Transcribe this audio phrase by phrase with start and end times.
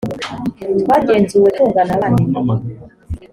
[0.83, 2.23] twagenzuwe tungana nabane